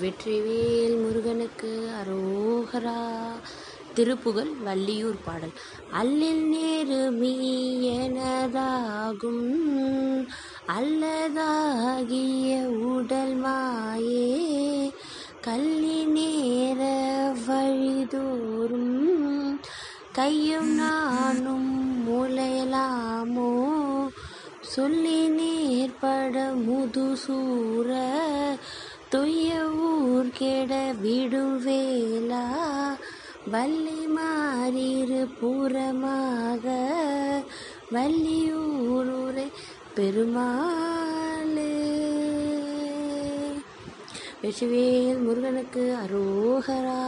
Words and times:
வெற்றிவேல் 0.00 0.94
முருகனுக்கு 1.00 1.70
அரோகரா 1.98 3.00
திருப்புகழ் 3.94 4.52
வள்ளியூர் 4.64 5.18
பாடல் 5.24 5.52
அல்லில் 5.92 6.44
நேரு 6.52 7.00
மீனதாகும் 7.18 8.32
அல்லதாகிய 10.74 12.48
உடல் 12.88 13.36
மாயே 13.36 14.24
கல்லி 15.40 16.00
நேர 16.14 16.80
வழிதோறும் 17.46 18.96
கையும் 20.12 20.72
நானும் 20.76 21.70
முலையலாமோ 22.06 23.50
சொல்லி 24.74 25.20
நேர்பட 25.30 26.34
முதுசூர 26.64 27.90
துய்ய 29.14 29.50
ஊர் 29.86 30.30
கெட 30.38 30.72
விடுவேலா 31.02 32.44
வள்ளி 33.46 34.00
மாறிரு 34.14 35.20
வள்ளி 37.92 38.40
ஊரூரை 38.62 39.46
பெருமாளே 39.94 41.70
விஷுவேல் 44.42 45.22
முருகனுக்கு 45.22 45.84
அரோகரா 46.02 47.04